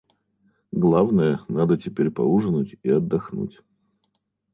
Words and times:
Главное, 0.71 1.41
надо 1.47 1.77
теперь 1.77 2.09
поужинать 2.09 2.75
и 2.81 2.89
отдохнуть. 2.89 3.59